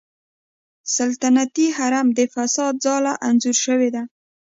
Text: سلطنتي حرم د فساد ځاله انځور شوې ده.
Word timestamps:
سلطنتي 0.95 1.67
حرم 1.77 2.07
د 2.17 2.19
فساد 2.33 2.73
ځاله 2.85 3.13
انځور 3.27 3.57
شوې 3.65 3.89
ده. 3.95 4.03